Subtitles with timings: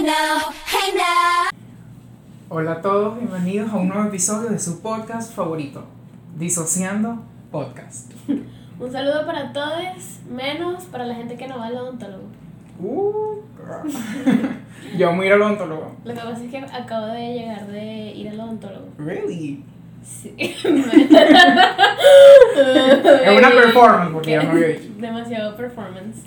[0.00, 1.50] Hey now, hey now.
[2.48, 5.84] Hola a todos, bienvenidos a un nuevo episodio de su podcast favorito,
[6.38, 8.10] Disociando Podcast.
[8.80, 12.24] Un saludo para todos, menos para la gente que no va al odontólogo.
[12.78, 13.42] Uh,
[14.96, 15.94] yo a ir al odontólogo.
[16.02, 18.86] Lo que pasa es que acabo de llegar de ir al odontólogo.
[18.96, 19.62] Really?
[20.02, 20.34] Sí.
[20.40, 20.64] Es
[23.38, 24.88] una performance porque ya no había hecho.
[24.96, 26.22] Demasiado performance.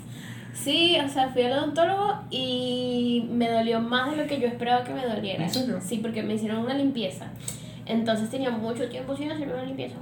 [0.64, 4.82] Sí, o sea, fui al odontólogo y me dolió más de lo que yo esperaba
[4.84, 5.44] que me doliera.
[5.44, 5.78] ¿En serio?
[5.82, 7.26] Sí, porque me hicieron una limpieza.
[7.86, 9.96] Entonces tenía mucho tiempo sin hacerme una limpieza.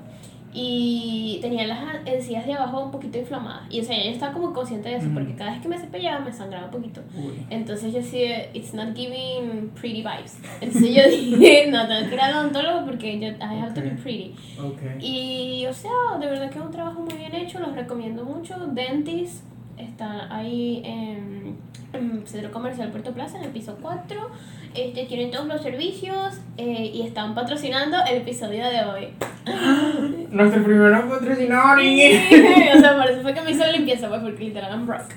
[0.54, 3.62] Y tenía las encías de abajo un poquito inflamadas.
[3.70, 5.14] Y o sea, yo estaba como consciente de eso, Mm.
[5.14, 7.00] porque cada vez que me cepillaba me sangraba un poquito.
[7.14, 7.46] Uy.
[7.48, 8.22] Entonces yo sí,
[8.52, 10.36] it's not giving pretty vibes.
[10.60, 13.90] Entonces yo dije, no, tengo que ir al odontólogo porque yo, I have to be
[13.92, 14.34] pretty.
[14.60, 15.00] Ok.
[15.00, 18.54] Y, o sea, de verdad que es un trabajo muy bien hecho, los recomiendo mucho.
[18.72, 19.44] Dentist
[19.78, 21.56] está ahí en,
[21.92, 24.30] en Centro Comercial Puerto Plaza, en el piso 4.
[24.74, 29.08] Este, tienen todos los servicios eh, y están patrocinando el episodio de hoy.
[30.30, 31.78] Nuestro primer patrocinador.
[32.76, 35.14] o sea, por eso fue que me hizo la limpieza, pues, porque literal I'm broke.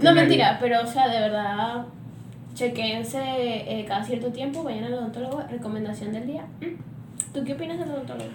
[0.00, 1.86] No, mentira, pero, o sea, de verdad,
[2.54, 6.44] chequense eh, cada cierto tiempo, vayan al odontólogo, recomendación del día.
[6.60, 7.32] Mm.
[7.32, 8.30] ¿Tú qué opinas del odontólogo?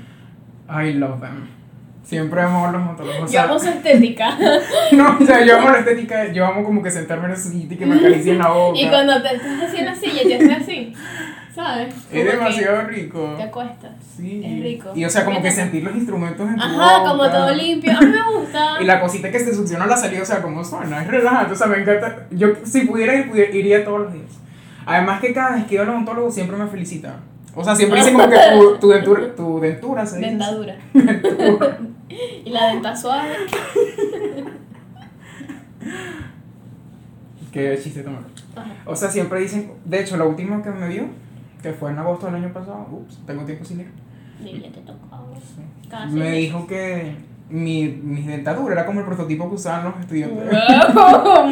[0.69, 1.62] I love them.
[2.04, 3.32] Siempre amo los odontólogos.
[3.32, 4.38] Yo amo su estética.
[4.92, 7.73] no, o sea, yo amo la estética, yo amo como que sentarme en ese sitio
[7.76, 8.78] y que me acaricien la boca.
[8.80, 10.94] Y cuando te estás haciendo así, ya te haces así,
[11.56, 11.96] ¿sabes?
[12.12, 13.34] Es demasiado rico.
[13.38, 13.92] Te acuestas.
[14.18, 14.42] Sí.
[14.46, 14.92] Es rico.
[14.94, 17.09] Y o sea, como que sentir los instrumentos en tu Ajá, boca.
[17.09, 17.98] como todo limpio.
[17.98, 18.59] A mí me gusta.
[18.81, 21.56] Y la cosita que se succiona la salida, o sea, como suena, es relajante, o
[21.56, 22.28] sea, me encanta.
[22.31, 24.26] Yo, si pudiera ir, pudiera- iría todos los días.
[24.86, 27.16] Además que cada vez que iba al odontólogo siempre me felicita.
[27.56, 30.30] O sea, siempre dicen como que tu, tu dentura, tu dentura se dice.
[30.30, 30.76] Dentadura.
[30.94, 31.78] Dentura.
[32.46, 33.36] Y la denta suave.
[37.52, 38.24] Qué chiste tomar.
[38.86, 41.06] O sea, siempre dicen, de hecho, la última que me vio,
[41.62, 43.92] que fue en agosto del año pasado, ups, tengo tiempo sin ir.
[44.44, 44.80] Ya te.
[44.81, 45.90] Sí.
[45.90, 46.16] Casi.
[46.16, 47.16] Me dijo que
[47.50, 50.46] mi, mi dentadura era como el prototipo que usaban los estudiantes.
[50.94, 51.46] No,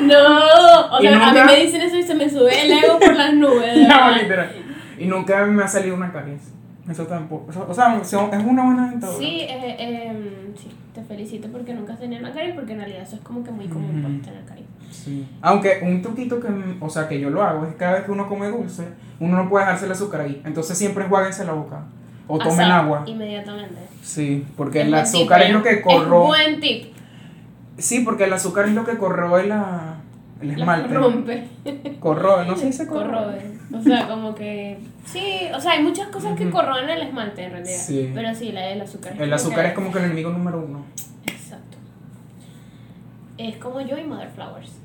[0.00, 0.96] no.
[0.96, 3.34] O sea, a mí me dicen eso y se me sube el ego por las
[3.34, 3.76] nubes.
[3.88, 4.52] No, literal.
[5.00, 6.52] Y nunca me ha salido una caries.
[6.88, 7.50] Eso tampoco.
[7.50, 9.18] eso- o sea, es una buena dentadura.
[9.18, 13.02] Sí, eh, eh, sí, te felicito porque nunca has tenido una caries porque en realidad
[13.02, 14.66] eso es como que muy común pues, tener caries.
[14.90, 15.26] Sí.
[15.40, 16.48] Aunque un truquito que,
[16.80, 18.84] o sea, que yo lo hago es que cada vez que uno come dulce,
[19.20, 20.42] uno no puede dejarse el azúcar ahí.
[20.44, 21.84] Entonces siempre enjuáguense la boca.
[22.26, 23.04] O tomen agua.
[23.06, 23.76] Inmediatamente.
[24.02, 26.26] Sí, porque Es el azúcar tip, es lo que Es corroe.
[26.26, 26.92] buen tip.
[27.78, 29.96] Sí, porque el azúcar es lo que corroe la,
[30.40, 30.94] el La esmalte.
[30.94, 31.48] rompe.
[32.00, 33.10] Corroe, no se dice corroe.
[33.10, 33.59] Corroe.
[33.72, 34.78] O sea, como que.
[35.04, 37.78] Sí, o sea, hay muchas cosas que corroen el esmalte en realidad.
[37.78, 38.10] Sí.
[38.14, 39.14] Pero sí, la del azúcar.
[39.18, 40.84] El azúcar es como que el enemigo número uno.
[41.26, 41.78] Exacto.
[43.38, 44.80] Es como yo y Mother Flowers.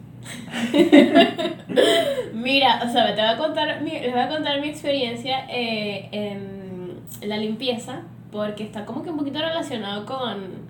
[2.34, 6.10] Mira, o sea, te voy a contar mi, les voy a contar mi experiencia eh,
[6.12, 10.65] en la limpieza, porque está como que un poquito relacionado con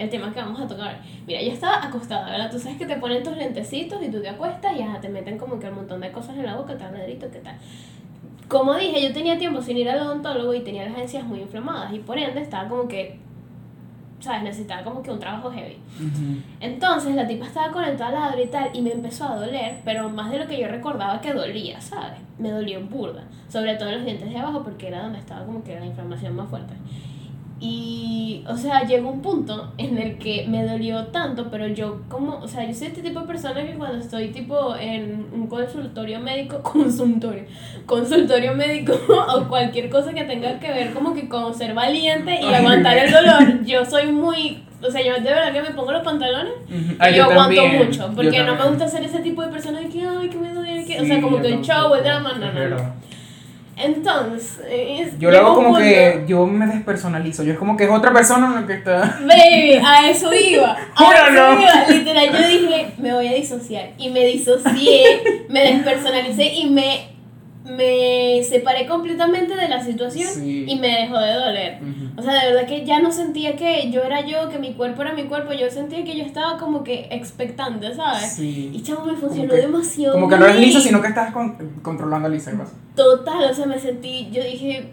[0.00, 0.98] el tema que vamos a tocar.
[1.26, 2.50] Mira, yo estaba acostada, ¿verdad?
[2.50, 5.36] Tú sabes que te ponen tus lentecitos y tú te acuestas y ajá, te meten
[5.36, 7.54] como que un montón de cosas en la boca, tal, ladrito, qué tal.
[8.48, 11.92] Como dije, yo tenía tiempo sin ir al odontólogo y tenía las encías muy inflamadas
[11.92, 13.18] y por ende estaba como que,
[14.20, 14.42] ¿sabes?
[14.42, 15.76] Necesitaba como que un trabajo heavy.
[16.60, 20.08] Entonces la tipa estaba con el taladro y tal y me empezó a doler, pero
[20.08, 22.18] más de lo que yo recordaba que dolía, ¿sabes?
[22.38, 25.62] Me dolió burda, sobre todo en los dientes de abajo porque era donde estaba como
[25.62, 26.72] que la inflamación más fuerte.
[27.62, 32.38] Y, o sea, llegó un punto en el que me dolió tanto, pero yo como,
[32.38, 36.20] o sea, yo soy este tipo de persona que cuando estoy tipo en un consultorio
[36.20, 37.44] médico, consultorio,
[37.84, 38.94] consultorio médico
[39.36, 42.96] o cualquier cosa que tenga que ver como que con ser valiente y Ay, aguantar
[42.96, 46.54] el dolor, yo soy muy, o sea, yo de verdad que me pongo los pantalones
[46.98, 49.80] Ah, y yo, aguanto también, mucho, porque no me gusta ser ese tipo de persona
[49.80, 52.02] de que, ay, que me duele, que, o Sí, sea, como que el show, el
[52.04, 53.09] drama, no, no, no.
[53.82, 57.42] Entonces, es- Yo lo hago como punto- que yo me despersonalizo.
[57.42, 59.18] Yo es como que es otra persona la que está.
[59.20, 60.76] Baby, a eso iba.
[60.96, 61.88] A eso iba.
[61.88, 63.90] Literal, yo dije, me voy a disociar.
[63.98, 67.09] Y me disocié, me despersonalicé y me,
[67.64, 70.64] me separé completamente de la situación Sí.
[70.66, 71.78] y me dejó de doler.
[71.82, 72.18] Ujú.
[72.20, 75.02] O sea, de verdad que ya no sentía que yo era yo, que mi cuerpo
[75.02, 75.52] era mi cuerpo.
[75.52, 78.32] Yo sentía que yo estaba como que expectante, ¿sabes?
[78.32, 78.70] Sí.
[78.74, 80.14] Y chavo, me funcionó Como que- demasiado.
[80.14, 82.50] Como que no eres lisa, sino que estás con- controlando a Lisa.
[82.50, 82.72] así.
[82.96, 84.92] Total, o sea, me sentí, yo dije,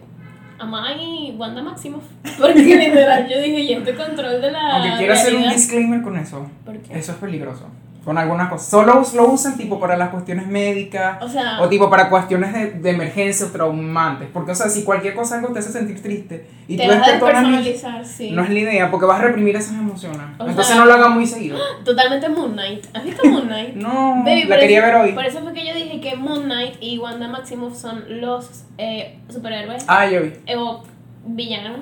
[0.60, 2.04] Amai Wanda Maximoff.
[2.40, 4.78] Porque literal, yo dije, y este control de la.
[4.78, 5.56] Aunque quiero hacer un realidad?
[5.56, 6.48] disclaimer con eso.
[6.66, 6.98] ¿Por qué?
[6.98, 7.66] Eso es peligroso.
[8.08, 8.70] Con algunas cosas.
[8.70, 12.72] Solo lo usan tipo para las cuestiones médicas O sea, o tipo para cuestiones de,
[12.72, 14.30] de emergencia o traumantes.
[14.32, 17.06] Porque, o sea, si cualquier cosa algo te hace sentir triste y te tú vas
[17.06, 18.32] a despersonalizar, sí.
[18.32, 20.22] no es la idea, porque vas a reprimir esas emociones.
[20.40, 21.58] O Entonces sea- no lo hagas muy seguido.
[21.84, 22.86] Totalmente Moon Knight.
[22.94, 23.76] ¿Has visto Moon Knight?
[23.76, 25.12] No, Baby, la quería eso- ver hoy.
[25.12, 29.20] Por eso fue que yo dije que Moon Knight y Wanda Maximoff son los eh,
[29.28, 30.34] superhéroes Ah, yo vi.
[30.46, 30.82] eh, o
[31.26, 31.82] villanos.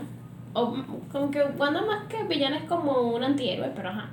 [0.56, 4.10] O mm, como que Wanda más que villana es como un antihéroe, pero ajá.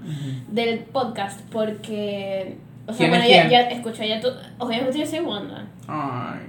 [0.49, 2.57] Del podcast, porque.
[2.87, 4.29] O sea, ¿Quién es bueno, ya, ya escucha, ya tú.
[4.59, 5.65] Obviamente yo soy Wanda.
[5.87, 6.41] Ay.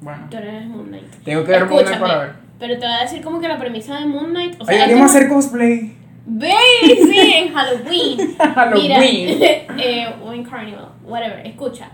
[0.00, 1.12] Bueno, Tú eres Moon Knight.
[1.24, 2.32] tengo que ver Moon Knight para ver.
[2.58, 4.60] Pero te voy a decir como que la premisa de Moon Knight.
[4.60, 5.94] O sea, Oye, tema- hacer cosplay.
[6.26, 6.52] Baby,
[7.10, 8.36] sí, en Halloween.
[8.54, 9.38] Halloween.
[9.38, 9.48] Mira,
[9.82, 11.88] eh, o en Carnival, whatever, escucha.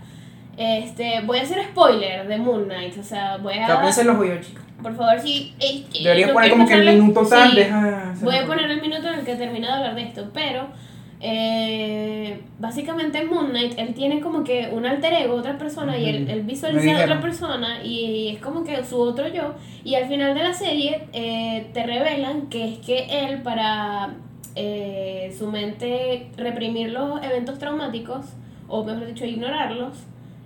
[0.57, 3.91] Este, voy a hacer spoiler de Moon Knight, o sea, voy a...
[3.91, 4.63] Se los oí, chicos.
[4.81, 5.53] Por favor, si...
[6.01, 8.13] Deberías no poner como que el minuto tal, sí, deja.
[8.21, 10.67] Voy a poner el minuto en el que termino de hablar de esto, pero...
[11.21, 16.07] eh, básicamente en Moon Knight, él tiene como que un alter ego, otra persona, y
[16.09, 20.07] él, él visualiza a otra persona, y es como que su otro yo, y al
[20.07, 24.13] final de la serie eh, te revelan que es que él para
[24.55, 28.25] eh, su mente reprimir los eventos traumáticos,
[28.67, 29.93] o mejor dicho, ignorarlos,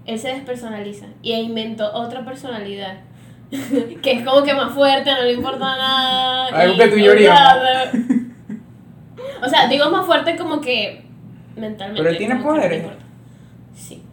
[0.09, 2.97] él se despersonaliza y inventó otra personalidad.
[4.01, 6.47] que es como que más fuerte, no le importa nada.
[6.47, 7.13] Algo que tú yo
[9.41, 11.03] o sea, digo más fuerte como que
[11.55, 12.01] mentalmente.
[12.01, 12.83] Pero él tiene no poderes.
[12.83, 13.03] importa.
[13.75, 14.03] Sí.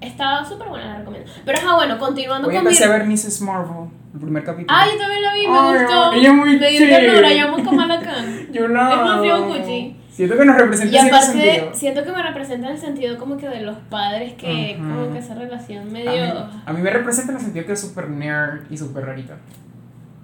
[0.00, 1.30] Está súper buena, la recomiendo.
[1.44, 2.68] Pero ajá, bueno, continuando Hoy con mi...
[2.68, 3.40] empecé a ver Mrs.
[3.40, 4.78] Marvel, el primer capítulo.
[4.78, 6.12] Ah, yo también la vi, me gustó.
[6.12, 8.46] ella es muy me dio ternura, yo amo Kamala Khan.
[8.52, 9.20] Yo la Es más.
[9.40, 9.96] Gucci.
[10.14, 11.70] Siento que nos representa Y en aparte, sentido.
[11.74, 14.88] siento que me representa en el sentido como que de los padres que, Ujú.
[14.88, 16.48] como que esa relación A mí, medio...
[16.66, 19.36] a mí me representa en el sentido que es súper nerd y súper rarita.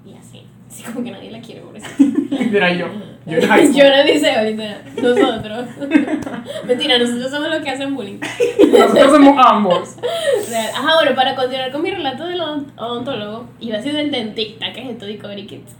[0.06, 0.46] Y así.
[0.68, 1.88] Así como que nadie la quiere por eso.
[2.30, 2.86] Era yo.
[3.26, 4.82] Yo no dice ahorita.
[5.02, 5.68] Nosotros.
[6.66, 8.20] Mentira, nosotros somos los que hacen bullying.
[8.72, 9.96] Nosotros somos ambos.
[10.48, 10.70] Real.
[10.74, 14.72] Ajá, bueno, para continuar con mi relato del odont- odontólogo, iba a decir del dentista,
[14.72, 15.72] que es esto de Discovery Kids.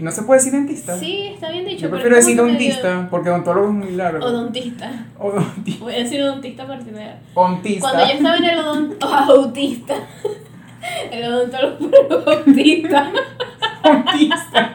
[0.00, 0.96] No se puede decir dentista.
[0.96, 1.82] Sí, está bien dicho.
[1.82, 4.24] Yo pero prefiero es decir dentista porque odontólogo es muy largo.
[4.26, 5.06] Odontista.
[5.18, 7.18] Odonti- Voy a decir odontista a partir de ahora.
[7.34, 7.80] Ontista.
[7.90, 9.94] Cuando yo estaba en el odont autista.
[11.10, 13.10] El odontólogo autista.
[13.82, 14.74] Autista.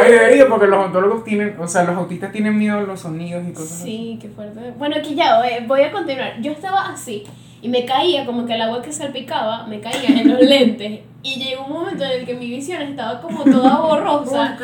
[0.00, 3.42] Ay, debería, porque los odontólogos tienen, o sea, los autistas tienen miedo a los sonidos
[3.48, 3.84] y cosas así.
[3.84, 4.72] Sí, qué fuerte.
[4.78, 6.40] Bueno, aquí ya voy, voy a continuar.
[6.40, 7.24] Yo estaba así
[7.62, 11.00] y me caía como que el agua que salpicaba me caía en los lentes.
[11.22, 14.56] Y llegó un momento en el que mi visión estaba como toda borrosa.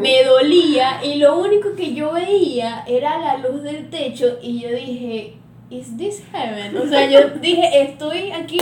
[0.00, 4.70] Me dolía y lo único que yo veía era la luz del techo y yo
[4.70, 5.34] dije,
[5.70, 6.74] ¿Is this heaven?
[6.78, 8.58] O sea, yo dije, estoy aquí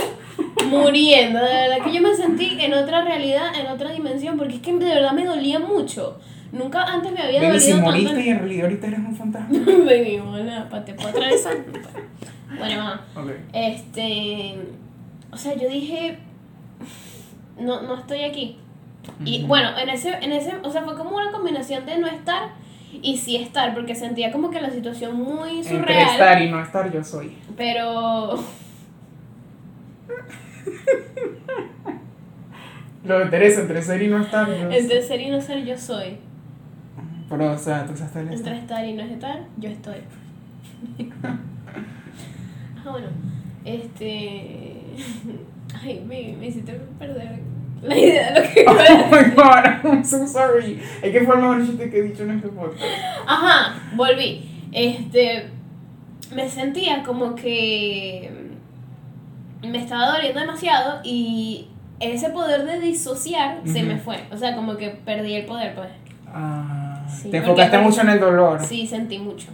[0.69, 1.39] muriendo.
[1.39, 4.73] De verdad que yo me sentí en otra realidad, en otra dimensión, porque es que
[4.73, 6.19] de verdad me dolía mucho.
[6.51, 8.25] Nunca antes me había Baby, si dolido moriste tanto.
[8.25, 9.59] y en realidad ahorita eres un fantasma.
[9.65, 11.57] Baby, hola, pa- te puedo atravesar.
[12.55, 13.05] Bueno, mamá.
[13.15, 13.31] Ok.
[13.53, 14.57] Este.
[15.31, 16.19] O sea, yo dije.
[17.59, 18.57] No, no estoy aquí.
[19.25, 20.55] Y bueno, en ese, en ese.
[20.63, 22.49] O sea, fue como una combinación de no estar
[23.01, 26.09] y sí estar, porque sentía como que la situación muy Entre surreal.
[26.09, 27.37] estar y no estar, yo soy.
[27.55, 28.37] Pero.
[33.03, 35.77] Lo de Teresa, entre ser y no estar, yo Entre ser y no ser, yo
[35.77, 36.17] soy.
[37.29, 39.97] Pero, o sea, tú usaste el Entre estar y no estar, yo estoy.
[42.87, 43.07] ah, bueno.
[43.65, 44.75] Este.
[45.83, 47.39] Ay, me, me hiciste perder
[47.83, 48.73] la idea de lo que Oh
[49.11, 50.81] my god, I'm so sorry.
[51.01, 52.83] Es que fue el mejor chiste que he dicho en este podcast.
[53.27, 54.67] Ajá, volví.
[54.71, 55.49] Este.
[56.33, 58.31] Me sentía como que.
[59.61, 61.67] Me estaba doliendo demasiado y
[61.99, 64.23] ese poder de disociar se me fue.
[64.31, 65.89] O sea, como que perdí el poder, pues.
[66.27, 68.59] Ah, Sí, te enfocaste mucho en el dolor.
[68.63, 69.47] Sí, sentí mucho.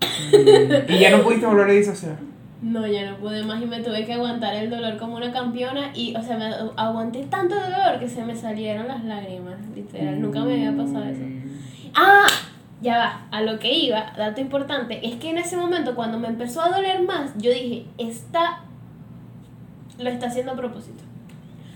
[0.00, 2.16] Mm, Y ya no pudiste volver a disociar.
[2.60, 5.92] No, ya no pude más y me tuve que aguantar el dolor como una campeona
[5.94, 10.20] y, o sea, me aguanté tanto dolor que se me salieron las lágrimas, literal.
[10.20, 11.22] Nunca me había pasado eso.
[11.94, 12.26] Ah,
[12.80, 16.28] ya va, a lo que iba, dato importante, es que en ese momento cuando me
[16.28, 18.60] empezó a doler más, yo dije, esta
[19.98, 21.04] lo está haciendo a propósito.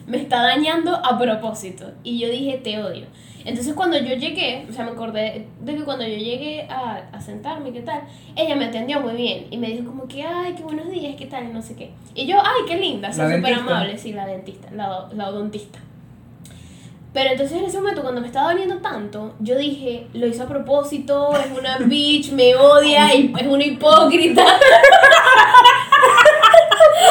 [0.07, 1.93] Me está dañando a propósito.
[2.03, 3.07] Y yo dije, te odio.
[3.45, 7.21] Entonces cuando yo llegué, o sea, me acordé de que cuando yo llegué a, a
[7.21, 8.03] sentarme, ¿qué tal?
[8.37, 11.27] Ella me atendió muy bien y me dijo como que, ay, qué buenos días, ¿qué
[11.27, 11.45] tal?
[11.49, 11.91] Y no sé qué.
[12.15, 15.81] Y yo, ay, qué linda, o sea, súper amable, sí, la dentista, la, la odontista.
[17.13, 20.49] Pero entonces en ese momento cuando me estaba doliendo tanto, yo dije, lo hizo a
[20.49, 24.43] propósito, es una bitch, me odia, y es una hipócrita.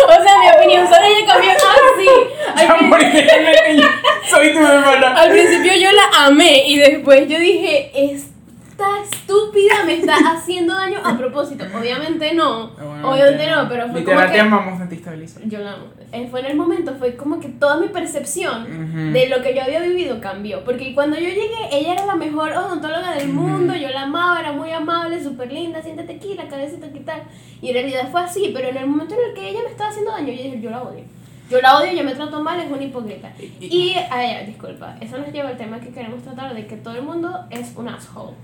[0.08, 2.08] o sea, mi opinión sobre ella cambió así.
[4.30, 5.14] Soy tu hermana.
[5.16, 11.00] al principio yo la amé y después yo dije, esta estúpida me está haciendo daño
[11.04, 11.66] a propósito.
[11.78, 14.40] Obviamente no, Obviamente obviamente no, pero fue Literal, como te que...
[14.42, 15.12] amamos, sentiste.
[15.46, 15.86] Yo la amo.
[16.12, 19.14] Eh, Fue en el momento, fue como que toda mi percepción Ujú.
[19.14, 20.64] de lo que yo había vivido cambió.
[20.64, 24.52] Porque cuando yo llegué, ella era la mejor odontóloga del mundo, yo la amaba, era
[24.52, 27.24] muy amable, súper linda, siéntate aquí, la cabecita aquí tal.
[27.62, 29.90] Y en realidad fue así, pero en el momento en el que ella me estaba
[29.90, 31.04] haciendo daño, yo dije, yo la odio.
[31.52, 33.30] Yo la odio, yo me trato mal, es una hipócrita.
[33.40, 36.78] Y- Y, a ella, disculpa, eso nos lleva al tema que queremos tratar de que
[36.78, 38.36] todo el mundo es un asshole.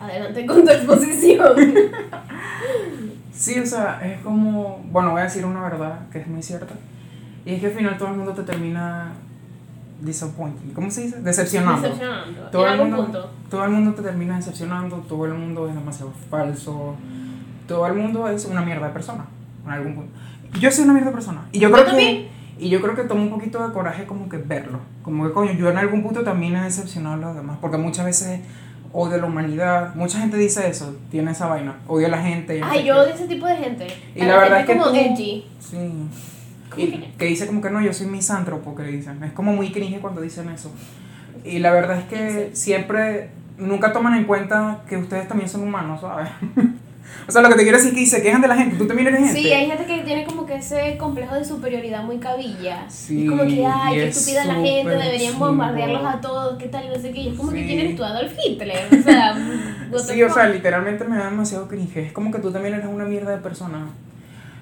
[0.00, 1.54] Adelante con tu exposición.
[3.32, 6.72] Sí, o sea, es como, bueno, voy a decir una verdad que es muy cierta.
[7.44, 9.12] Y es que al final todo el mundo te termina
[10.00, 10.70] disappointing.
[10.72, 11.20] ¿Cómo se dice?
[11.20, 11.82] Decepcionando.
[11.82, 12.42] Decepcionando.
[12.52, 13.30] Todo en el, mundo, punto.
[13.50, 16.94] todo el mundo te termina decepcionando, todo el mundo es demasiado falso,
[17.66, 19.24] todo el mundo es una mierda de persona,
[19.64, 20.12] en algún punto.
[20.60, 21.46] Yo soy una mierda persona.
[21.52, 24.36] Y yo creo que y yo creo que toma un poquito de coraje como que
[24.38, 24.78] verlo.
[25.02, 28.04] Como que coño, yo en algún punto también he decepcionado a los demás, porque muchas
[28.04, 28.40] veces
[28.92, 29.94] odio a la humanidad.
[29.96, 32.60] Mucha gente dice eso, tiene esa vaina, odio a la gente.
[32.60, 33.86] no Ay, yo odio ese tipo de gente.
[34.14, 35.44] Y la verdad es que como tú- edgy.
[35.58, 35.76] Sí.
[36.70, 37.12] ¿Cómo Y que?
[37.18, 39.22] que dice como que no, yo soy misántropo, que dicen.
[39.24, 40.70] Es como muy cringe cuando dicen eso.
[41.44, 46.00] Y la verdad es que siempre, nunca toman en cuenta que ustedes también son humanos,
[46.00, 46.28] ¿sabes?
[47.26, 48.86] o sea, lo que te quiero decir es que se quejan de la gente, tú
[48.86, 49.40] también eres gente.
[49.40, 52.84] Sí, hay gente que tiene como que ese complejo de superioridad muy cabilla.
[52.88, 56.68] Sí, es como que, ay, qué es estúpida la gente, deberían bombardearlos a todos, qué
[56.68, 57.30] tal, no sé qué.
[57.30, 57.66] Es como que Sí.
[57.66, 58.88] quién eres tú, Adolf Hitler.
[58.98, 59.34] O sea,
[60.06, 61.96] Sí, o sea, literalmente me da demasiado cringe.
[61.98, 63.86] Es como que tú también eres una mierda de persona.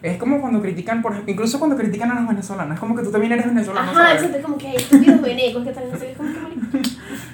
[0.02, 3.02] Es como cuando critican, por ejemplo, incluso cuando critican a los venezolanos, es como que
[3.02, 6.06] tú también eres venezolano, Ajá, es como que hay estúpidos venecos, qué tal, no sé
[6.06, 6.10] qué.
[6.12, 6.88] Es como que.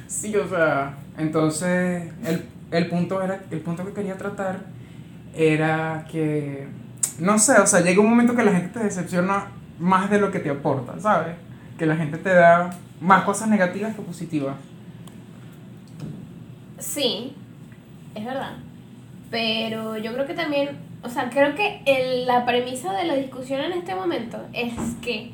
[0.06, 4.60] Sí, o sea, entonces el, el punto era, el punto que quería tratar
[5.38, 6.66] era que,
[7.20, 9.46] no sé, o sea, llega un momento que la gente te decepciona
[9.78, 11.36] más de lo que te aporta, ¿sabes?
[11.78, 14.56] Que la gente te da más cosas negativas que positivas.
[16.78, 17.34] Sí,
[18.14, 18.52] es verdad.
[19.30, 20.70] Pero yo creo que también,
[21.02, 25.32] o sea, creo que el- la premisa de la discusión en este momento es que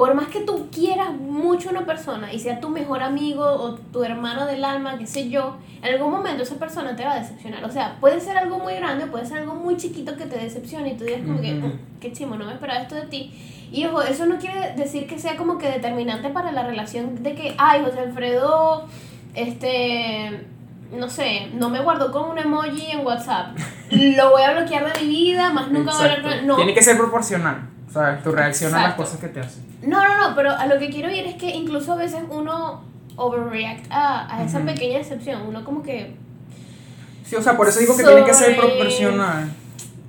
[0.00, 3.74] por más que tú quieras mucho a una persona y sea tu mejor amigo o
[3.74, 7.18] tu hermano del alma, qué sé yo, en algún momento esa persona te va a
[7.20, 7.62] decepcionar.
[7.66, 10.92] O sea, puede ser algo muy grande, puede ser algo muy chiquito que te decepcione
[10.92, 11.66] y tú digas como que, Ujú.
[11.66, 13.30] "Mm, qué chimo, no me esperaba esto de ti.
[13.70, 17.34] Y ojo, eso no quiere decir que sea como que determinante para la relación de
[17.34, 18.86] que, ay, José Alfredo,
[19.34, 20.46] este,
[20.92, 23.54] no sé, no me guardó con un emoji en WhatsApp.
[23.90, 26.46] Lo voy a bloquear de mi vida, más nunca voy a hablar con.
[26.46, 28.22] No, Tiene que ser proporcional, ¿sabes?
[28.22, 29.64] Tu reacción a las cosas que te hacen.
[29.82, 32.82] no, no, no, pero a lo que quiero ir es que incluso a veces uno
[33.16, 35.42] overreact a, a esa pequeña decepción.
[35.46, 36.16] Uno como que,
[37.24, 39.50] Sí, o sea, por eso digo que tiene que ser proporcional.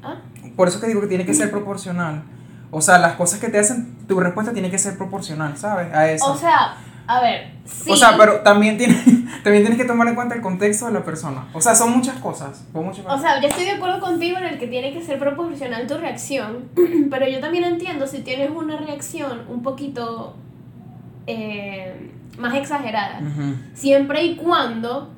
[0.04, 0.16] ah,
[0.56, 2.24] Por eso que digo que tiene que ser proporcional.
[2.72, 5.94] O sea, las cosas que te hacen, tu respuesta tiene que ser proporcional, ¿sabes?
[5.94, 6.32] A eso.
[6.32, 6.76] o sea,
[7.12, 7.92] a ver, sí.
[7.92, 8.94] O sea, pero también, tiene,
[9.44, 11.48] también tienes que tomar en cuenta el contexto de la persona.
[11.54, 12.66] O sea, son muchas cosas.
[12.72, 15.20] Son muchas O sea, yo estoy de acuerdo contigo en el que tiene que ser
[15.20, 16.70] proporcional tu reacción,
[17.10, 20.38] pero yo también entiendo si tienes una reacción un poquito
[21.28, 23.22] eh, más exagerada,
[23.74, 25.12] siempre y cuando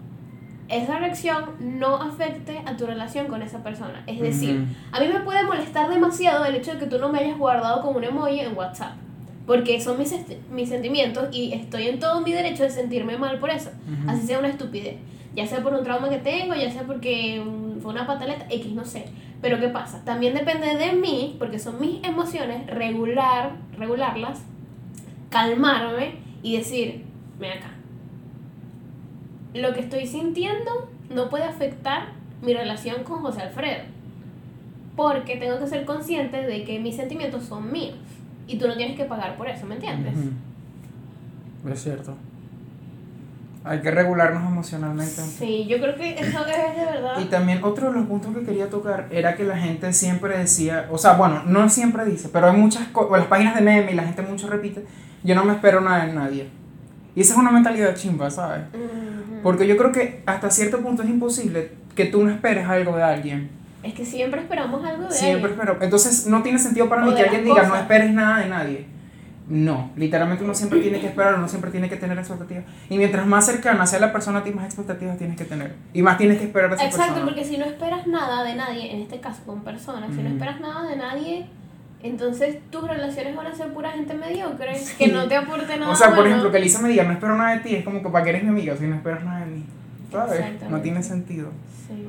[0.68, 4.04] esa reacción no afecte a tu relación con esa persona.
[4.08, 7.20] Es decir, a mí me puede molestar demasiado el hecho de que tú no me
[7.20, 8.94] hayas guardado con un emoji en WhatsApp.
[9.46, 10.16] Porque son mis,
[10.52, 13.72] mis sentimientos y estoy en todo mi derecho de sentirme mal por eso.
[14.08, 14.96] Así sea una estupidez.
[15.36, 18.72] Ya sea por un trauma que tengo, ya sea porque mm, fue una pataleta, X,
[18.72, 19.06] no sé.
[19.42, 20.06] Pero ¿qué pasa?
[20.06, 24.42] También depende de mí, porque son mis emociones, regular, regularlas,
[25.30, 27.04] calmarme y decir,
[27.40, 27.72] ven acá.
[29.54, 33.84] Lo que estoy sintiendo no puede afectar mi relación con José Alfredo.
[34.96, 37.98] Porque tengo que ser consciente de que mis sentimientos son míos.
[38.48, 40.14] Y tú no tienes que pagar por eso, ¿me entiendes?
[41.72, 42.16] Es cierto.
[43.66, 45.22] Hay que regularnos emocionalmente.
[45.22, 47.20] Sí, yo creo que eso es de verdad.
[47.22, 50.88] Y también otro de los puntos que quería tocar era que la gente siempre decía,
[50.92, 53.96] o sea, bueno, no siempre dice, pero hay muchas cosas, las páginas de meme y
[53.96, 54.86] la gente mucho repite,
[55.24, 56.50] yo no me espero nada de nadie.
[57.16, 58.64] Y esa es una mentalidad chimba, ¿sabes?
[59.42, 63.04] Porque yo creo que hasta cierto punto es imposible que tú no esperes algo de
[63.04, 63.50] alguien.
[63.84, 65.60] Es que siempre esperamos algo de Siempre alguien.
[65.62, 65.78] espero.
[65.84, 67.82] Entonces no tiene sentido para O mí que alguien diga no cosas.
[67.82, 68.86] esperes nada de nadie.
[69.50, 72.64] No, literalmente uno siempre tiene que esperar, uno siempre tiene que tener expectativas.
[72.90, 75.76] Y mientras más cercana sea la persona a ti, más expectativas tienes que tener.
[75.94, 77.26] Y más tienes que esperar a esa Exacto, persona.
[77.26, 80.62] porque si no esperas nada de nadie, en este caso con personas, si no esperas
[80.62, 81.46] nada de nadie,
[82.02, 84.96] entonces tus relaciones van a ser pura gente mediocre, Sí.
[84.98, 86.30] que no te aporte nada O sea, por bueno.
[86.30, 88.30] ejemplo, que Elisa me diga, no espero nada de ti, es como que para que
[88.30, 89.66] eres mi amiga, si no esperas nada de mí.
[90.10, 90.42] ¿Sabes?
[90.70, 91.50] No tiene sentido.
[91.88, 92.08] Sí.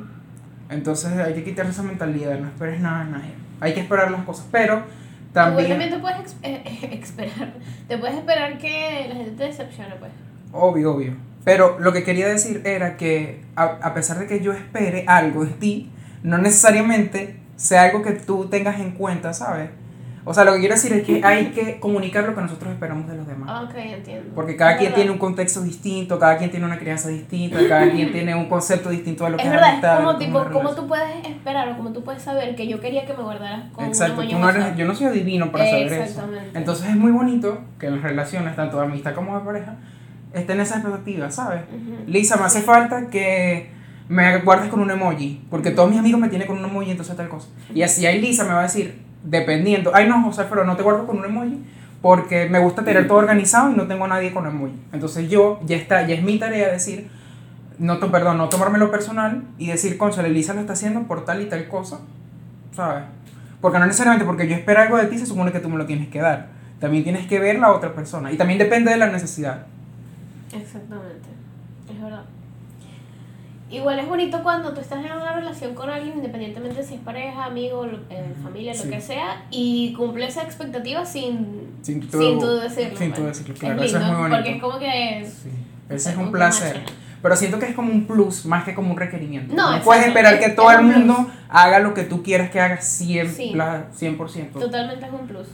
[0.71, 3.31] Entonces hay que quitar esa mentalidad, no esperes nada de nadie.
[3.61, 7.53] Hay que esperar las cosas, pero Igual también, también te puedes ex- eh, esperar,
[7.89, 10.11] te puedes esperar que la gente te decepcione, pues.
[10.53, 11.13] obvio, obvio.
[11.45, 15.45] Pero lo que quería decir era que a, a pesar de que yo espere algo
[15.45, 15.91] de ti,
[16.23, 19.69] no necesariamente sea algo que tú tengas en cuenta, ¿sabes?
[20.27, 23.07] O sea, lo que quiero decir es que hay que comunicar lo que nosotros esperamos
[23.07, 23.49] de los demás.
[23.53, 24.31] Ah, Ok, entiendo.
[24.35, 24.97] Porque cada Es quien verdad.
[24.97, 28.89] tiene un contexto distinto, cada quien tiene una crianza distinta, cada quien tiene un concepto
[28.89, 30.87] distinto de lo que Es es verdad, es amistad, de como es tipo, ¿cómo tú
[30.87, 34.23] puedes esperar o cómo tú puedes saber que yo quería que me guardaras con Exacto,
[34.23, 36.03] una tú no eres- yo no soy adivino para saber eso.
[36.03, 36.59] Exactamente.
[36.59, 39.75] Entonces es muy bonito que en las relaciones, tanto de amistad como de pareja,
[40.33, 41.63] estén esas expectativas, ¿sabes?
[41.71, 42.11] Ujú.
[42.11, 43.74] Lisa, me hace falta que
[44.09, 47.17] me guardes con un emoji, porque todos mis amigos me tienen con un emoji, entonces
[47.17, 47.49] tal cosa.
[47.75, 50.83] Y así ahí Lisa me va a decir, dependiendo, ay no, José, pero no te
[50.83, 51.65] guardo con un emoji,
[52.03, 54.75] porque me gusta tener todo organizado y no tengo a nadie con emoji.
[54.93, 57.09] Entonces yo, ya está, ya es mi tarea decir,
[57.79, 61.47] no, perdón, no tomármelo personal y decir, concha, Lisa lo está haciendo por tal y
[61.47, 62.01] tal cosa,
[62.73, 63.05] ¿sabes?
[63.61, 65.87] Porque no necesariamente porque yo espero algo de ti se supone que tú me lo
[65.87, 66.49] tienes que dar.
[66.81, 68.31] También tienes que ver la otra persona.
[68.31, 69.65] Y también depende de la necesidad.
[70.53, 71.31] Exactamente,
[71.91, 72.25] es verdad.
[73.75, 77.45] Igual es bonito cuando tú estás en una relación con alguien, independientemente si es pareja,
[77.47, 82.39] amigo, lo- eh, familia, lo que sea, y cumple esa expectativa sin, Sin tú, sin
[82.39, 82.97] tú decirlo.
[82.97, 83.39] Sin tú pues.
[83.39, 83.83] decirlo, claro.
[83.83, 84.37] es eso es muy bonito.
[84.37, 85.33] porque es como que es...
[85.33, 85.49] Sí,
[85.89, 86.81] ese es un placer.
[87.21, 89.55] Pero siento que es como un plus más que como un requerimiento.
[89.55, 90.97] No, puedes exacto, esperar es- que todo el plus.
[90.97, 93.29] mundo haga lo que tú quieras que haga 100%.
[93.35, 93.53] Sí.
[93.55, 94.61] la- 100%.
[94.61, 95.49] Totalmente es un plus.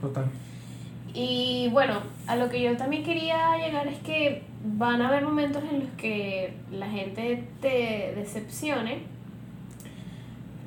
[0.00, 0.26] Total.
[1.18, 1.94] Y bueno,
[2.26, 5.88] a lo que yo también quería llegar es que van a haber momentos en los
[5.96, 8.98] que la gente te decepcione,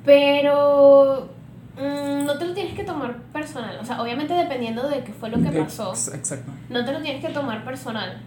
[0.04, 1.28] pero
[1.76, 3.78] mm, no te lo tienes que tomar personal.
[3.80, 6.50] O sea, obviamente dependiendo de qué fue lo que pasó, Ex- Exacto.
[6.68, 8.20] no te lo tienes que tomar personal.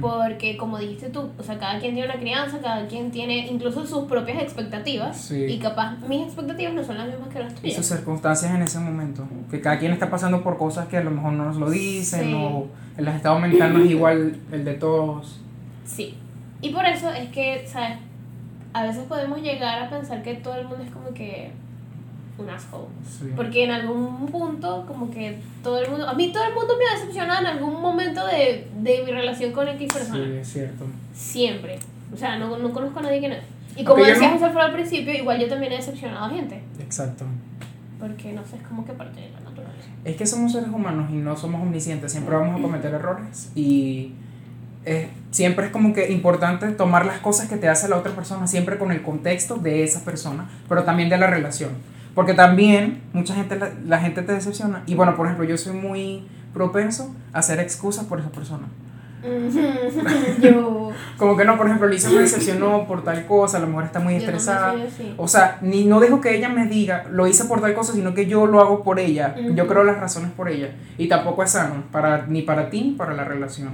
[0.00, 3.84] Porque como dijiste tú, o sea, cada quien tiene una crianza, cada quien tiene incluso
[3.86, 5.16] sus propias expectativas.
[5.16, 5.44] Sí.
[5.44, 7.86] Y capaz mis expectativas no son las mismas que las Y sus tuyas.
[7.86, 9.26] circunstancias en ese momento.
[9.50, 12.24] Que cada quien está pasando por cosas que a lo mejor no nos lo dicen
[12.28, 12.34] Sí.
[12.34, 15.40] o el estado mental no es igual el de todos.
[15.84, 16.14] Sí.
[16.62, 17.98] Y por eso es que, ¿sabes?
[18.72, 21.50] A veces podemos llegar a pensar que todo el mundo es como que
[22.38, 22.86] un asshole.
[23.08, 23.32] Sí.
[23.34, 26.08] Porque en algún punto, como que todo el mundo.
[26.08, 29.52] A mí todo el mundo me ha decepcionado en algún momento de, de mi relación
[29.52, 30.24] con X persona.
[30.24, 30.84] Sí, es cierto.
[31.14, 31.78] Siempre.
[32.12, 33.34] O sea, no, no conozco a nadie que no.
[33.76, 36.30] Y como Aunque yo decía no- José al principio, igual yo también he decepcionado a
[36.30, 36.62] gente.
[36.80, 37.24] Exacto.
[37.98, 39.88] Porque no sé, es como que parte de la naturaleza.
[40.04, 44.12] Es que somos seres humanos y no somos omniscientes, siempre vamos a cometer errores y
[44.84, 48.46] es- siempre es como que importante tomar las cosas que te hace la otra persona,
[48.46, 51.70] siempre con el contexto de esa persona, pero también de la relación.
[52.16, 54.82] Porque también mucha gente, la, la gente te decepciona.
[54.86, 58.66] Y bueno, por ejemplo, yo soy muy propenso a hacer excusas por esa persona.
[60.40, 60.90] yo.
[61.18, 64.00] Como que no, por ejemplo, Lisa me decepcionó por tal cosa, a lo mejor está
[64.00, 64.72] muy estresada.
[64.72, 65.14] así.
[65.16, 68.14] O sea, ni no dejo que ella me diga, lo hice por tal cosa, sino
[68.14, 69.34] que yo lo hago por ella.
[69.54, 70.70] Yo creo las razones por ella.
[70.98, 73.70] Y tampoco es sano, para, ni para ti ni para la relación.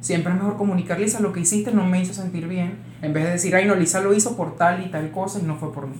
[0.00, 3.24] Siempre es mejor comunicar, Lisa, lo que hiciste no me hizo sentir bien, en vez
[3.24, 5.72] de decir, ay, no, Lisa lo hizo por tal y tal cosa y no fue
[5.72, 5.96] por mí.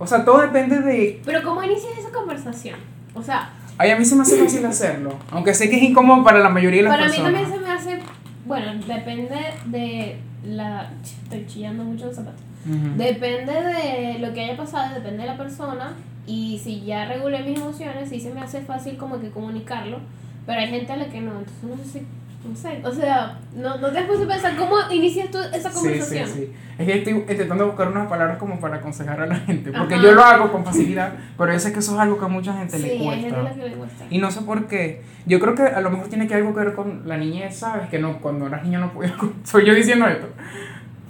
[0.00, 1.20] O sea, todo depende de...
[1.24, 2.78] Pero ¿cómo inicias esa conversación?
[3.14, 6.24] O sea, Ay, a mí se me hace fácil hacerlo, aunque sé que es incómodo
[6.24, 7.32] para la mayoría de las para mí personas.
[7.32, 8.02] también se me hace,
[8.46, 9.36] bueno, depende
[9.66, 10.90] de la...
[11.02, 12.36] Estoy chillando mucho el zapato.
[12.66, 12.96] Ujú.
[12.96, 15.94] Depende de lo que haya pasado, depende de la persona.
[16.26, 19.98] Y si ya regulé mis emociones, sí se me hace fácil como que comunicarlo.
[20.46, 22.06] Pero hay gente a la que no, entonces no sé si...
[22.42, 25.68] No sé, o sea, no, no te has puesto a pensar cómo inicias tú esa
[25.70, 26.26] Sí, conversación.
[26.26, 26.52] sí, sí.
[26.78, 30.02] Es que estoy intentando buscar unas palabras como para aconsejar a la gente, porque Ajá.
[30.02, 32.54] yo lo hago con facilidad, pero yo sé que eso es algo que a mucha
[32.54, 33.20] gente Sí, le hay cuesta.
[33.20, 34.04] gente a la que le cuesta.
[34.08, 35.02] Y no sé por qué.
[35.26, 37.90] Yo creo que a lo mejor tiene que algo que ver con la niñez, ¿sabes?
[37.90, 39.12] Que no, cuando eras niño no podías.
[39.44, 40.28] Soy yo diciendo esto.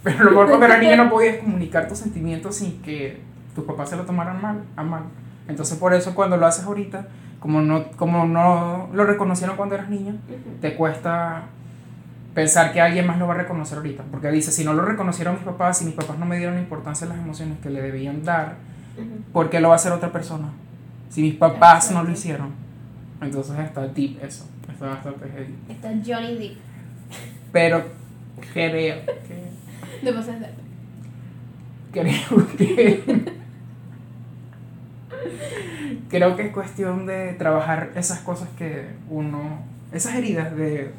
[0.02, 3.20] Pero a lo mejor cuando eras niño no podías comunicar tus sentimientos sin que
[3.54, 5.02] tus papás se lo tomaran mal, a mal.
[5.46, 7.06] Entonces por eso cuando lo haces ahorita,
[7.40, 10.14] como no, como no lo reconocieron cuando eras niño,
[10.60, 11.44] te cuesta
[12.34, 14.04] pensar que alguien más lo va a reconocer ahorita.
[14.10, 16.60] Porque dice, si no lo reconocieron mis papás, si mis papás no me dieron la
[16.60, 18.56] importancia a las emociones que le debían dar.
[19.32, 20.50] ¿por qué lo va a hacer otra persona?
[21.08, 22.52] Si mis papás no lo hicieron.
[23.20, 24.46] Entonces está deep eso.
[24.70, 25.54] Está bastante heavy.
[25.68, 26.58] Está Johnny Depp.
[27.52, 27.84] Pero
[28.52, 29.46] creo que.
[30.02, 30.48] De Pases de
[31.92, 33.40] Creo que.
[36.08, 39.38] Creo que es cuestión de trabajar esas cosas que uno.
[39.92, 40.92] Esas heridas de.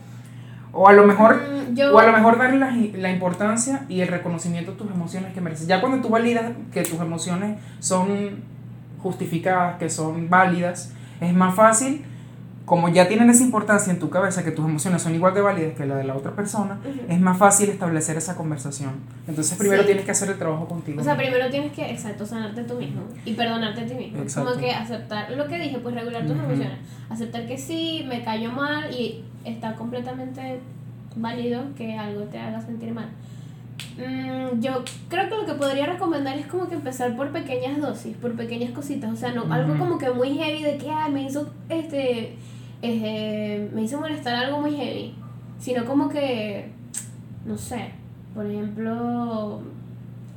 [0.73, 1.35] O a lo mejor.
[1.35, 4.89] Mm, yo- O a lo mejor darle la, la importancia y el reconocimiento a tus
[4.91, 5.67] emociones que mereces.
[5.67, 8.41] Ya cuando tú validas que tus emociones son
[9.01, 12.03] justificadas, que son válidas, es más fácil,
[12.65, 15.73] como ya tienen esa importancia en tu cabeza, que tus emociones son igual de válidas
[15.75, 18.91] que la de la otra persona, es más fácil establecer esa conversación.
[19.27, 19.87] Entonces primero Sí.
[19.87, 21.01] tienes que hacer el trabajo contigo.
[21.01, 21.29] O sea, mismo.
[21.29, 24.19] primero tienes que, exacto, sanarte tú mismo y perdonarte a ti mismo.
[24.21, 24.51] Exacto.
[24.51, 26.77] Como que aceptar lo que dije, pues regular tus emociones.
[27.09, 30.59] Aceptar que sí, me cayó mal y está completamente
[31.15, 33.09] válido que algo te haga sentir mal.
[33.97, 38.15] Mm, yo creo que lo que podría recomendar es como que empezar por pequeñas dosis,
[38.17, 41.23] por pequeñas cositas, o sea, no algo como que muy heavy de que ay, me
[41.23, 42.35] hizo este
[42.81, 45.13] eh, me hizo molestar algo muy heavy,
[45.59, 46.71] sino como que
[47.45, 47.91] no sé,
[48.33, 49.61] por ejemplo,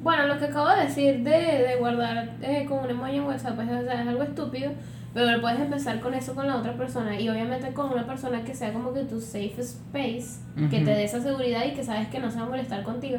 [0.03, 3.55] bueno, lo que acabo de decir de, de guardar eh, con un emoji en WhatsApp,
[3.57, 4.73] pues, o sea, es algo estúpido,
[5.15, 8.55] pero puedes empezar con eso con la otra persona y obviamente con una persona que
[8.55, 10.85] sea como que tu safe space, que Ujú.
[10.85, 13.19] te dé esa seguridad y que sabes que no se va a molestar contigo.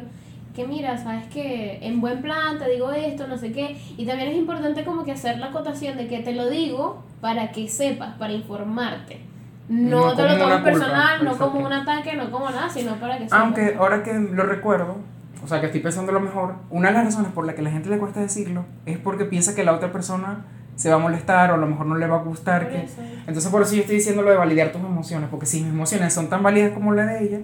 [0.54, 3.76] Que mira, sabes que en buen plan te digo esto, no sé qué.
[3.96, 7.50] Y también es importante como que hacer la acotación de que te lo digo para
[7.52, 9.20] que sepas, para informarte.
[9.68, 13.18] No, No te lo tomes personal, no como un ataque, no como nada, sino para
[13.18, 13.40] que sepas.
[13.40, 14.96] Aunque ahora que lo recuerdo,
[15.42, 17.64] o sea, que estoy pensando lo mejor, una de las razones por la que a
[17.64, 20.44] la gente le cuesta decirlo es porque piensa que la otra persona
[20.76, 22.68] se va a molestar o a lo mejor no le va a gustar.
[22.68, 22.86] Que...
[23.26, 26.12] Entonces por eso yo estoy diciendo lo de validar tus emociones, porque si mis emociones
[26.12, 27.38] son tan válidas como la de ella,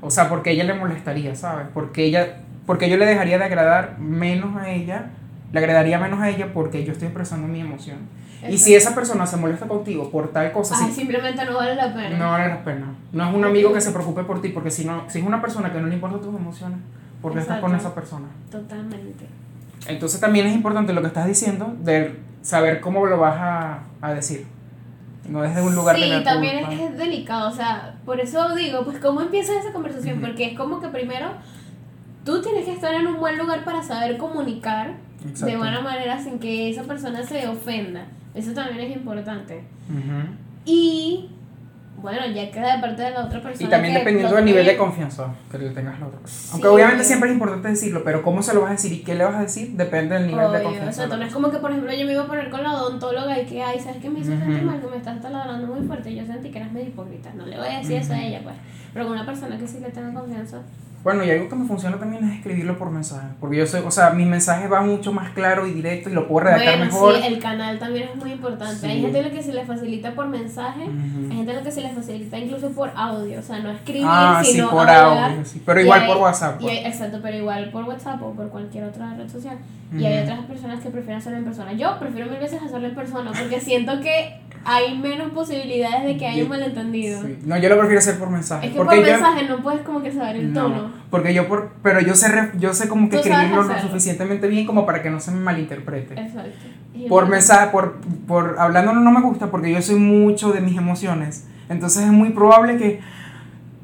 [0.00, 1.66] o sea, porque ella le molestaría, ¿sabes?
[1.74, 5.06] Porque ella, porque yo le dejaría de agradar menos a ella,
[5.52, 7.98] le agradaría menos a ella porque yo estoy expresando mi emoción.
[8.48, 11.74] Y si esa persona se molesta contigo por tal cosa, Ay, sí, simplemente no vale
[11.74, 12.16] la pena.
[12.16, 12.94] no vale la pena.
[13.12, 15.40] No es un amigo que se preocupe por ti, porque si, no, si es una
[15.40, 16.78] persona que no le importan tus emociones,
[17.20, 17.88] ¿por qué estás con Exacto.
[17.88, 18.26] esa persona?
[18.50, 19.26] Totalmente.
[19.88, 22.14] Entonces también es importante lo que estás diciendo, de
[22.46, 24.46] saber cómo lo vas a, a decir.
[25.28, 26.82] No desde un lugar de Sí, la también culpa.
[26.84, 30.26] es, delicado, o sea, por eso digo, pues cómo empieza esa conversación, Ujú.
[30.28, 31.26] porque es como que primero
[32.24, 35.58] tú tienes que estar en un buen lugar para saber comunicar de Exacto.
[35.58, 38.06] buena manera sin que esa persona se ofenda.
[38.34, 39.64] Eso también es importante.
[39.90, 40.28] Ujú.
[40.64, 41.30] Y
[42.00, 43.66] bueno, ya queda de parte de la otra persona.
[43.66, 46.18] Y también que dependiendo lo del nivel de confianza que le tengas a la otra
[46.20, 46.52] persona.
[46.52, 48.98] Aunque Sí, obviamente siempre es importante decirlo, pero cómo se lo vas a decir y
[49.02, 50.90] qué le vas a decir depende del nivel de Obvio, confianza.
[50.90, 52.62] exacto, de no la es como que por ejemplo yo me iba a poner con
[52.62, 54.66] la odontóloga y que, ay, ¿sabes qué me hizo sentir Ujú.
[54.66, 54.80] mal?
[54.80, 56.14] Que me estás taladrando muy fuerte.
[56.14, 57.30] Yo sentí que eras medio hipócrita.
[57.34, 58.56] No le voy a decir eso a ella, pues.
[58.92, 60.58] Pero con una persona que sí le tenga confianza.
[61.06, 63.28] Bueno, y algo que me funciona también es escribirlo por mensaje.
[63.38, 66.26] Porque yo soy, o sea, mi mensaje va mucho más claro y directo y lo
[66.26, 67.14] puedo redactar Bueno, mejor.
[67.14, 68.88] sí, el canal también es muy importante.
[68.88, 69.02] Hay Sí.
[69.02, 71.30] gente a la que se le facilita por mensaje, Ujú.
[71.30, 74.02] hay gente a la que se le facilita incluso por audio, o sea, no escribir,
[74.04, 75.30] Ah, sí, sino por hablar.
[75.30, 75.44] audio.
[75.44, 75.62] sí.
[75.64, 76.60] Pero Y igual hay- por WhatsApp.
[76.60, 76.76] y pues.
[76.76, 79.58] hay- exacto, pero igual por WhatsApp o por cualquier otra red social.
[79.96, 81.72] Y hay otras personas que prefieren hacerlo en persona.
[81.74, 86.26] Yo prefiero mil veces hacerlo en persona porque siento que hay menos posibilidades de que
[86.26, 87.22] haya un Yo- malentendido.
[87.22, 87.38] Sí.
[87.44, 88.66] No, yo lo prefiero hacer por mensaje.
[88.66, 90.90] Es que porque por yo, mensaje no puedes como que saber el No, tono.
[91.08, 94.66] porque yo por, pero yo sé, re- yo sé como que escribirlo lo suficientemente bien
[94.66, 96.14] como para que no se me malinterprete.
[96.20, 96.50] Exacto.
[96.94, 100.60] Y Por yo- mensaje, por, por hablándolo no me gusta porque yo soy mucho de
[100.60, 101.46] mis emociones.
[101.68, 103.00] Entonces es muy probable que,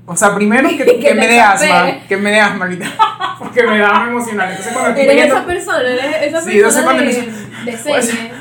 [0.06, 2.86] o sea, primero que, Que que me dé asma, que me dé asma ahorita,
[3.38, 4.48] porque me da emocional.
[4.50, 7.08] Entonces cuando estoy Eres leyendo, esa persona, eres esa Sí, yo sé persona cuando de,
[7.08, 8.31] me- de Pues- serie,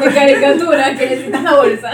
[0.00, 1.90] de caricatura que necesitas la bolsa.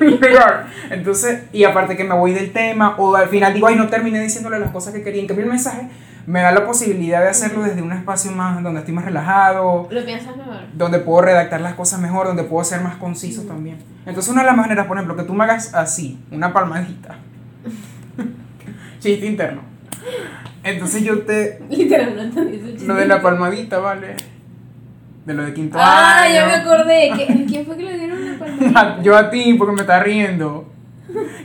[0.90, 4.20] Entonces, y aparte que me voy del tema, o al final digo, ay, no terminé
[4.20, 5.20] diciéndole las cosas que quería.
[5.22, 5.88] En cambio, el mensaje
[6.26, 10.04] me da la posibilidad de hacerlo desde un espacio más, donde estoy más relajado, Lo
[10.04, 10.56] piensas mejor.
[10.74, 13.48] donde puedo redactar las cosas mejor, donde puedo ser más conciso Mm.
[13.48, 13.78] también.
[14.06, 17.16] Entonces, una de las maneras, por ejemplo, que tú me hagas así, una palmadita.
[19.00, 19.62] Chiste interno.
[20.64, 21.60] Entonces yo te.
[21.70, 22.86] Literal, no entendí ese chiste.
[22.86, 24.16] Lo de la palmadita, ¿vale?
[25.26, 26.34] De lo de quinto Ah, año.
[26.34, 27.10] ya me acordé.
[27.12, 29.02] ¿Qui- ¿Quién fue que le dieron una palmadita?
[29.02, 30.64] Yo a ti, porque me estás riendo.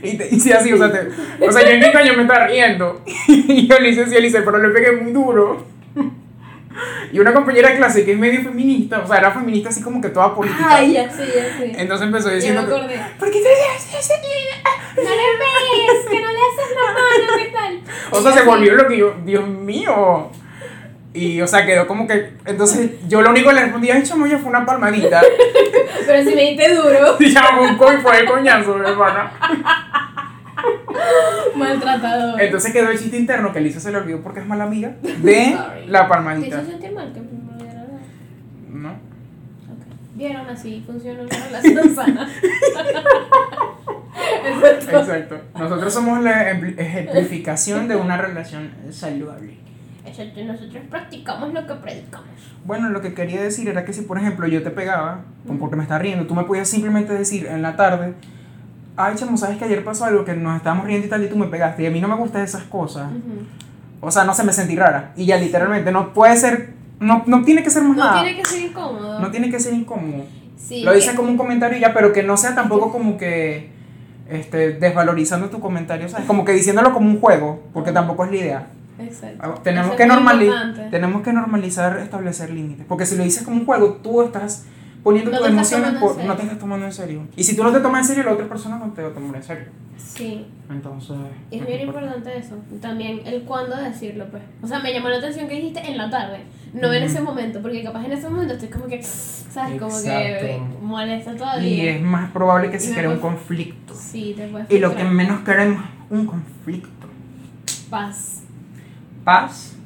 [0.02, 1.08] Y, te, y sí, así, o sea, te,
[1.46, 3.02] o sea, yo en quinto año me estaba riendo.
[3.28, 5.64] Y yo le hice así, le hice, pero le pegué muy duro.
[7.12, 10.00] Y una compañera de clase que es medio feminista, o sea, era feminista así como
[10.00, 10.64] que toda política.
[10.70, 11.72] Ay, ya sé, ya sé.
[11.76, 13.00] Entonces empezó Ya me diciendo que, acordé.
[13.18, 14.10] ¿por qué te haces?
[14.96, 17.80] No le ves, que no le haces la mano, ¿qué tal?
[18.10, 20.30] O sea, se volvió lo que yo, Dios mío.
[21.14, 24.26] Y, o sea, quedó como que, entonces yo lo único que le respondí, ay, chamo,
[24.26, 25.20] ya fue una palmadita.
[26.06, 29.30] Pero si me diste duro, Y ya un co y fue de coñazo, mi hermana.
[31.56, 32.40] maltratador.
[32.40, 35.54] Entonces quedó el chiste interno que Lisa se le olvidó porque es mala amiga de
[35.56, 35.86] Sorry.
[35.88, 36.56] la ¿Te palmadita.
[36.62, 37.28] hizo sentir mal que me?
[38.80, 38.90] ¿No?
[38.90, 38.96] Ok.
[40.14, 42.30] Vieron así funciona una relación sana.
[44.44, 44.98] Exacto.
[44.98, 45.40] Exacto.
[45.58, 49.58] Nosotros somos la ejempli- ejemplificación de una relación saludable.
[50.04, 50.40] Exacto.
[50.44, 52.28] Nosotros practicamos lo que predicamos.
[52.64, 55.20] Bueno, lo que quería decir era que si, por ejemplo, yo te pegaba,
[55.58, 58.14] porque me estás riendo, tú me podías simplemente decir en la tarde,
[58.96, 61.36] ay, chamo, ¿sabes que ayer pasó algo que nos estábamos riendo y tal y tú
[61.36, 61.82] me pegaste?
[61.82, 63.10] Y a mí no me gustan esas cosas.
[63.10, 63.46] Ujú.
[64.00, 65.12] O sea, no se me sentí rara.
[65.16, 68.22] Y ya literalmente no puede ser, no, no tiene que ser más No nada.
[68.22, 69.20] tiene que ser incómodo.
[69.20, 70.24] No tiene que ser incómodo.
[70.56, 73.16] Sí, Lo dices que- como un comentario y ya, pero que no sea tampoco como
[73.18, 73.70] que
[74.28, 76.26] este, desvalorizando tu comentario, ¿sabes?
[76.26, 78.66] Como que diciéndolo como un juego, porque tampoco es la idea.
[79.04, 79.60] Exacto.
[79.62, 80.88] Tenemos Eso que, es muy normali- importante.
[80.90, 84.66] tenemos que normalizar establecer límites, porque si lo dices como un juego, tú estás
[85.02, 86.16] poniendo No tus emociones en por.
[86.24, 87.26] No te estás tomando en serio.
[87.36, 89.12] Y si tú no te tomas en serio, la otra persona no te va a
[89.12, 89.64] tomar en serio.
[89.98, 91.16] Sí, Entonces.
[91.50, 92.56] es bien importante eso.
[92.80, 94.42] También el cuándo decirlo, pues.
[94.62, 96.40] O sea, me llamó la atención que dijiste en la tarde,
[96.74, 97.12] no en Ujú.
[97.12, 99.80] ese momento, porque capaz en ese momento estoy como que, ¿sabes?
[99.80, 100.76] Como que Exacto.
[100.82, 101.96] molesta Y todavía.
[101.96, 103.94] es más probable que Y se cree un conf- conflicto.
[103.94, 107.06] Sí, te puedes Y lo que menos queremos es un conflicto.
[107.90, 108.31] Paz.
[109.24, 109.76] Paz,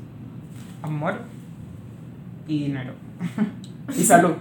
[0.83, 1.20] amor
[2.49, 2.94] y dinero.
[3.94, 4.33] y salud.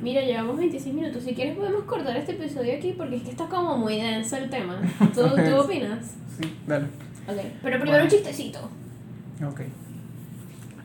[0.00, 1.24] Mira, llevamos 26 minutos.
[1.24, 4.48] Si quieres podemos cortar este episodio aquí porque es que está como muy denso el
[4.48, 4.80] tema.
[5.12, 6.14] ¿Tú, ¿tú opinas?
[6.40, 6.84] Sí, dale.
[7.26, 8.60] Ok, pero primero un chistecito.
[9.44, 9.62] Ok.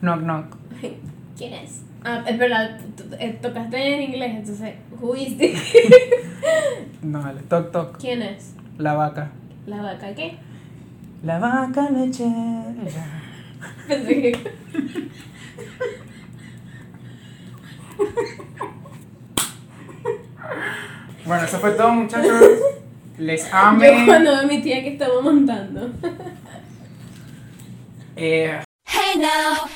[0.00, 0.56] Knock, knock.
[1.38, 1.82] ¿Quién es?
[2.02, 2.80] Ah, es verdad,
[3.18, 5.74] eh, tocaste en inglés, entonces, who is this?
[7.02, 7.42] No, dale.
[7.42, 7.98] Toc, toc.
[7.98, 8.54] ¿Quién es?
[8.78, 9.30] La vaca.
[9.66, 10.38] ¿La vaca qué?
[11.22, 13.06] La vaca lechera.
[13.86, 14.50] Pensé que...
[21.24, 22.32] Bueno, eso fue todo, muchachos.
[23.18, 24.04] Les Yo ame.
[24.06, 25.90] cuando veo a mi tía que estaba montando.
[28.16, 29.68] Eh, Hey now,